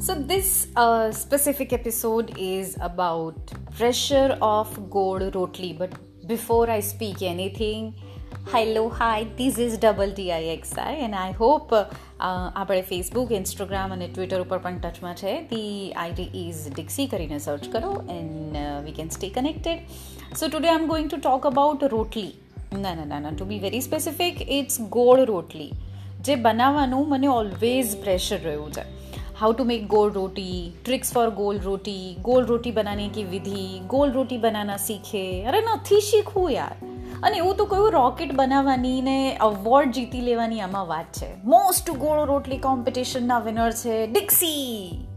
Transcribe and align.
So, 0.00 0.14
this 0.14 0.68
uh, 0.76 1.10
specific 1.10 1.72
episode 1.72 2.32
is 2.38 2.76
about 2.80 3.52
pressure 3.76 4.38
of 4.40 4.90
gold 4.90 5.22
rotli. 5.34 5.76
But 5.76 5.90
before 6.28 6.70
I 6.70 6.78
speak 6.80 7.20
anything, 7.20 7.94
hello, 8.46 8.88
hi, 8.90 9.26
this 9.36 9.58
is 9.58 9.76
double 9.76 10.06
DIXI, 10.08 11.02
and 11.04 11.16
I 11.16 11.32
hope 11.32 11.72
uh, 11.72 11.84
આપણે 12.56 12.82
Facebook 12.82 13.32
Instagram 13.32 13.92
અને 13.92 14.08
Twitter 14.08 14.40
ઉપર 14.40 14.58
પણ 14.58 14.78
ટચમાં 14.78 15.14
છે 15.14 15.32
the 15.50 15.72
ID 15.96 16.28
is 16.42 16.62
ડિક્સી 16.76 17.06
કરીને 17.06 17.38
search 17.38 17.66
કરો 17.72 17.90
and 18.10 18.60
we 18.84 18.92
can 18.92 19.08
stay 19.08 19.28
connected 19.28 19.80
so 20.36 20.48
today 20.48 20.68
I 20.68 20.82
am 20.82 20.86
going 20.86 21.10
to 21.10 21.16
talk 21.16 21.46
about 21.46 21.84
rotli 21.84 22.30
ના 22.80 22.94
ના 22.94 23.04
ના 23.04 23.18
ના 23.18 23.30
to 23.30 23.44
be 23.44 23.58
very 23.58 23.80
specific 23.80 24.46
it's 24.50 24.80
ગોળ 24.80 25.24
રોટલી 25.24 25.72
જે 26.20 26.38
બનાવવાનું 26.46 27.04
મને 27.08 27.34
ઓલવેઝ 27.38 27.98
પ્રેશર 28.00 28.40
રહ્યું 28.44 28.72
છે 28.72 28.97
how 29.37 29.51
to 29.51 29.63
make 29.63 29.87
goal 29.87 30.11
roti 30.11 30.73
tricks 30.85 31.13
for 31.13 31.29
गोल 31.35 31.59
रोटी 31.59 31.99
गोल 32.21 32.45
रोटी 32.45 32.71
बनाने 32.71 33.09
की 33.09 33.23
विधि 33.23 33.67
गोल 33.87 34.11
रोटी 34.11 34.37
बनाना 34.37 34.77
सीखे 34.77 35.23
અરે 35.45 35.61
નથી 35.61 36.01
શીખવું 36.01 36.51
યાર 36.51 36.75
અને 37.23 37.37
એવું 37.37 37.55
તો 37.57 37.65
કયું 37.65 37.91
રોકેટ 37.91 38.33
બનાવવાની 38.33 39.01
ને 39.01 39.15
અવોર્ડ 39.41 39.93
જીતી 39.93 40.21
લેવાની 40.21 40.59
આમાં 40.59 40.87
વાત 40.87 41.21
છે 41.21 41.29
મોસ્ટ 41.45 41.91
ગોળ 41.97 42.25
રોટલી 42.25 42.57
કોમ્પિટિશનના 42.57 43.39
વિનર 43.39 43.69
છે 43.71 43.95
ડિક્સી 44.07 44.67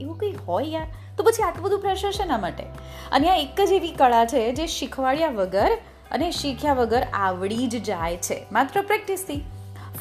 એવું 0.00 0.18
કંઈ 0.18 0.32
હોય 0.46 0.68
યાર 0.68 0.86
તો 1.16 1.22
પછી 1.22 1.42
આટલું 1.42 1.66
બધું 1.66 1.80
પ્રેશર 1.80 2.12
છે 2.12 2.24
ના 2.24 2.38
માટે 2.38 2.64
અને 3.10 3.28
આ 3.30 3.36
એક 3.36 3.60
જ 3.66 3.72
એવી 3.72 3.92
કળા 3.98 4.24
છે 4.24 4.46
જે 4.52 4.66
શીખવાડ્યા 4.66 5.28
વગર 5.30 5.76
અને 6.10 6.30
શીખ્યા 6.30 6.74
વગર 6.74 7.04
આવડી 7.20 7.66
જ 7.66 7.82
જાય 7.82 8.16
છે 8.16 8.40
માત્ર 8.52 8.82
પ્રેક્ટિસથી 8.82 9.40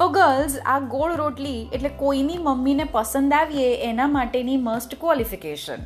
ફોર 0.00 0.08
ગર્લ્સ 0.08 0.58
આ 0.66 0.78
ગોળ 0.78 1.16
રોટલી 1.16 1.70
એટલે 1.72 1.88
કોઈની 1.88 2.38
મમ્મીને 2.38 2.84
પસંદ 2.84 3.32
આવીએ 3.32 3.76
એના 3.76 4.06
માટેની 4.06 4.56
મસ્ટ 4.56 4.94
ક્વોલિફિકેશન 5.00 5.76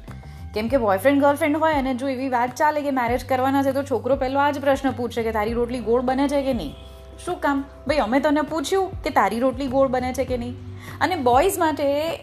કેમ 0.54 0.68
કે 0.68 0.76
બોયફ્રેન્ડ 0.76 1.22
ગર્લફ્રેન્ડ 1.22 1.56
હોય 1.56 1.74
અને 1.74 1.94
જો 1.94 2.08
એવી 2.08 2.28
વાત 2.28 2.54
ચાલે 2.54 2.82
કે 2.82 2.90
મેરેજ 2.90 3.24
કરવાના 3.28 3.62
છે 3.62 3.72
તો 3.72 3.82
છોકરો 3.82 4.16
પહેલો 4.16 4.40
આ 4.40 4.50
જ 4.50 4.60
પ્રશ્ન 4.60 4.90
પૂછે 4.90 5.22
કે 5.22 5.32
તારી 5.32 5.52
રોટલી 5.52 5.78
ગોળ 5.78 6.00
બને 6.00 6.28
છે 6.28 6.42
કે 6.42 6.52
નહીં? 6.52 6.74
શું 7.24 7.40
કામ? 7.40 7.64
ભાઈ, 7.86 7.96
અમે 7.96 8.20
તને 8.20 8.40
પૂછ્યું 8.40 9.02
કે 9.02 9.10
તારી 9.10 9.40
રોટલી 9.40 9.66
ગોળ 9.66 9.88
બને 9.88 10.12
છે 10.12 10.24
કે 10.24 10.36
નહીં? 10.36 10.56
અને 11.00 11.16
બોયઝ 11.16 11.58
માટે 11.58 12.14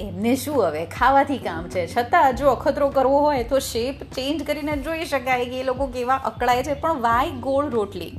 એમને 0.00 0.36
શું 0.36 0.64
હવે? 0.64 0.86
ખાવાથી 0.86 1.38
કામ 1.38 1.68
છે. 1.68 1.94
છતાં 1.96 2.36
જો 2.36 2.48
અખતરો 2.48 2.88
કરવો 2.88 3.18
હોય 3.18 3.44
તો 3.44 3.58
શેપ 3.58 4.02
ચેન્જ 4.02 4.42
કરીને 4.42 4.76
જોઈ 4.76 5.04
શકાય 5.04 5.44
કે 5.44 5.60
એ 5.60 5.62
લોકો 5.62 5.86
કેવા 5.86 6.14
અકળાય 6.14 6.62
છે. 6.62 6.74
પણ 6.74 7.00
વાય 7.00 7.30
ગોળ 7.30 7.68
રોટલી? 7.68 8.12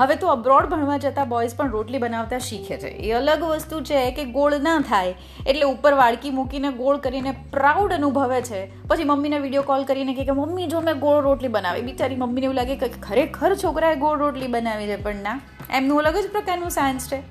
હવે 0.00 0.16
તો 0.16 0.28
અબ્રોડ 0.28 0.66
ભણવા 0.66 0.96
જતા 0.96 1.24
બોયઝ 1.24 1.56
પણ 1.56 1.70
રોટલી 1.70 1.98
બનાવતા 1.98 2.38
શીખે 2.38 2.76
છે. 2.76 2.88
એ 2.88 3.12
અલગ 3.12 3.42
વસ્તુ 3.42 3.80
છે 3.80 4.10
કે 4.10 4.24
ગોળ 4.24 4.58
ના 4.58 4.80
થાય, 4.80 5.14
એટલે 5.46 5.62
ઉપર 5.62 5.92
વાડકી 5.92 6.30
મૂકીને 6.30 6.70
ગોળ 6.72 6.96
કરીને 6.96 7.30
પ્રાઉડ 7.50 7.92
અનુભવે 7.92 8.40
છે. 8.42 8.88
પછી 8.88 9.04
મમ્મીને 9.04 9.38
વીડિયો 9.38 9.62
કોલ 9.62 9.84
કરીને 9.84 10.14
કહે 10.14 10.24
કે, 10.24 10.30
મમ્મી, 10.30 10.66
જો 10.66 10.80
મેં 10.80 10.98
ગોળ 10.98 11.22
રોટલી 11.22 11.48
બનાવી. 11.48 11.82
બિચારી 11.82 12.16
મમ્મીને 12.16 12.44
એવું 12.44 12.56
લાગે 12.56 12.76
કે 12.76 12.88
ખરેખર 12.88 13.54
છોકરાએ 13.54 13.96
ગોળ 13.96 14.18
રોટલી 14.18 14.46
બનાવી 14.46 14.86
છે, 14.86 15.02
પણ 15.02 15.14
ના. 15.14 15.40
એમનું 15.72 15.98
અલગ 15.98 16.16
જ 16.16 16.28
પ્રકારનું 16.30 16.70
સાયન્સ 16.70 17.08
છે. 17.12 17.22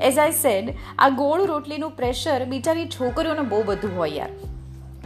એઝ 0.00 0.18
આઈ 0.18 0.30
સેડ 0.32 0.74
આ 0.98 1.08
ગોળ 1.08 1.46
રોટલીનું 1.46 1.90
પ્રેશર 1.90 2.44
બિચારી 2.44 2.88
છોકરીઓને 2.88 3.40
બહુ 3.40 3.62
બધું 3.62 3.96
હોય 3.96 4.10
યાર. 4.10 4.30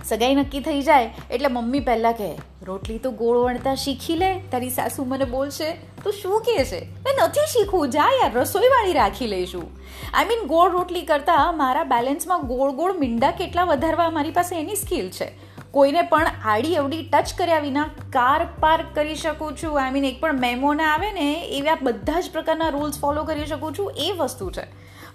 સગાઈ 0.08 0.34
નક્કી 0.34 0.60
થઈ 0.60 0.82
જાય 0.82 1.10
એટલે 1.30 1.48
મમ્મી 1.48 1.80
પહેલાં 1.80 2.12
કહે, 2.12 2.30
રોટલી 2.62 2.98
તો 2.98 3.10
ગોળ 3.10 3.38
વણતા 3.38 3.74
શીખી 3.74 4.16
લે, 4.16 4.30
તારી 4.52 4.70
સાસુ 4.70 5.04
મને 5.04 5.24
બોલશે, 5.24 5.70
તો 6.04 6.10
શું 6.10 6.42
કહે 6.42 6.64
છે? 6.64 6.80
મેં 7.04 7.14
નથી 7.24 7.46
શીખવું, 7.52 7.90
જા 7.90 8.10
યાર, 8.20 8.32
રસોઈવાળી 8.34 8.92
રાખી 8.92 9.26
લઈશું. 9.26 9.66
આઈ 10.14 10.24
મીન 10.24 10.46
ગોળ 10.46 10.70
રોટલી 10.70 11.02
કરતાં 11.02 11.56
મારા 11.56 11.84
બેલેન્સમાં 11.84 12.46
ગોળ 12.46 12.72
ગોળ 12.72 12.98
મીંડા 12.98 13.30
કેટલા 13.30 13.64
વધારવા 13.64 14.10
મારી 14.10 14.30
પાસે 14.30 14.56
એની 14.56 14.76
સ્કિલ 14.76 15.10
છે. 15.10 15.28
કોઈને 15.74 16.02
પણ 16.02 16.26
આડી 16.44 16.74
અવડી 16.74 17.02
ટચ 17.02 17.34
કર્યા 17.38 17.58
વિના 17.58 17.82
કાર 18.12 18.46
પાર્ક 18.60 18.84
કરી 18.94 19.14
શકું 19.14 19.52
છું. 19.62 19.84
આઈ 19.84 19.90
મીન 19.90 20.04
એક 20.04 20.20
પણ 20.20 20.40
મેમો 20.40 20.74
ના 20.74 20.94
આવે 20.94 21.12
ને, 21.12 21.48
એવા 21.48 21.78
બધા 21.82 22.20
જ 22.20 22.30
પ્રકારના 22.32 22.68
રૂલ્સ 22.68 23.00
ફોલો 23.00 23.24
કરી 23.24 23.46
શકું 23.46 23.74
છું. 23.78 23.92
એ 23.96 24.12
વસ્તુ 24.18 24.50
છે. 24.50 24.66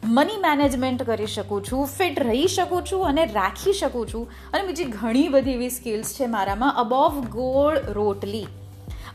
મની 0.03 0.37
મેનેજમેન્ટ 0.37 1.03
કરી 1.03 1.27
શકું 1.27 1.63
છું 1.63 1.85
ફિટ 1.85 2.19
રહી 2.19 2.47
શકું 2.47 2.83
છું 2.91 3.05
અને 3.05 3.25
રાખી 3.25 3.73
શકું 3.73 4.07
છું. 4.13 4.31
અને 4.53 4.67
બીજી 4.67 4.83
ઘણી 4.83 5.27
બધી 5.27 5.51
એવી 5.51 5.69
સ્કિલ્સ 5.69 6.13
છે 6.13 6.25
મારામાં 6.25 6.75
અબોવ 6.77 7.19
ગોળ 7.19 7.77
રોટલી. 7.87 8.47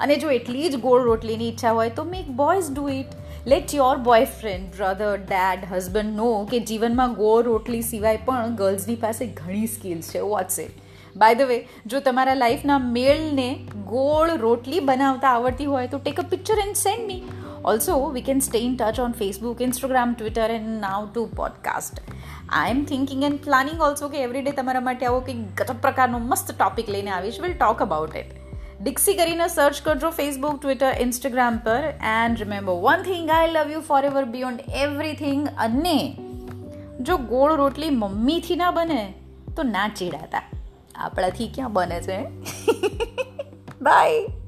અને 0.01 0.17
જો 0.17 0.31
એટલી 0.31 0.69
જ 0.69 0.77
ગોળ 0.77 1.03
રોટલીની 1.03 1.49
ઈચ્છા 1.49 1.71
હોય 1.71 1.91
તો 1.91 2.05
make 2.05 2.29
boys 2.29 2.71
do 2.73 2.89
it 2.89 3.07
let 3.47 3.75
your 3.75 3.97
boyfriend 3.97 4.69
brother 4.77 5.17
dad 5.17 5.73
husband 5.73 6.17
નો 6.17 6.49
કે 6.51 6.61
જીવનમાં 6.61 7.15
ગોળ 7.15 7.43
રોટલી 7.43 7.83
સિવાય 7.83 8.17
પણ 8.17 8.57
ગર્લ્સની 8.57 8.95
પાસે 8.95 9.27
ઘણી 9.27 9.67
સ્કિલ્સ 9.67 10.11
છે. 10.15 10.19
What's 10.19 10.61
it 10.61 10.84
by 11.17 11.35
the 11.35 11.43
way 11.43 11.59
જો 11.87 12.01
તમારા 12.01 12.35
લાઈફના 12.35 12.79
મેળને 12.79 13.49
ગોળ 13.87 14.37
રોટલી 14.37 14.81
બનાવતા 14.81 15.29
આવડતી 15.29 15.65
હોય 15.65 15.87
તો 15.87 15.99
take 15.99 16.21
a 16.21 16.23
picture 16.23 16.59
and 16.67 16.77
send 16.77 17.07
me 17.07 17.23
also 17.65 17.99
we 18.11 18.23
can 18.23 18.41
stay 18.41 18.59
in 18.59 18.77
touch 18.77 19.01
on 19.01 19.13
Facebook 19.13 19.61
Instagram 19.63 20.15
Twitter 20.15 20.51
and 20.51 20.81
now 20.81 21.09
to 21.15 21.27
podcast 21.37 22.01
I 22.51 22.71
am 22.71 22.85
thinking 22.85 23.23
and 23.25 23.45
planning 23.45 23.81
also 23.81 24.09
કે 24.09 24.23
every 24.23 24.43
day 24.43 24.51
તમારા 24.51 24.81
માટે 24.81 25.07
આવો 25.07 25.21
કંઈક 25.21 25.63
ગજબ 25.63 25.77
પ્રકારનો 25.83 26.19
મસ્ત 26.19 26.53
ટોપિક 26.53 26.91
લઈને 26.91 27.11
આવીશ. 27.11 27.41
Will 27.41 27.55
talk 27.55 27.83
about 27.83 28.17
it 28.17 28.33
Dixie 28.83 29.15
કરીને 29.15 29.49
સર્ચ 29.49 29.83
કરજો 29.85 30.11
ફેસબુક 30.11 30.61
ટ્વિટર 30.63 30.93
ઇન્સ્ટાગ્રામ 31.01 31.59
પર. 31.59 31.83
And 32.03 32.39
remember 32.39 32.73
one 32.73 33.03
thing 33.03 33.31
I 33.31 33.51
love 33.51 33.71
you 33.71 33.81
forever 34.05 34.25
beyond 34.25 34.61
everything 34.77 35.49
અને 35.59 36.17
જો 37.01 37.17
ગોળ 37.17 37.55
રોટલી 37.55 37.91
મમ્મીથી 37.91 38.57
ના 38.57 38.71
બને, 38.71 39.15
તો 39.57 39.63
ના 39.63 39.89
ચીડાતા. 39.89 40.45
આપણાથી 40.95 41.49
ક્યાં 41.49 41.73
બને 41.73 42.01
છે? 42.01 42.19
બાય 43.85 44.44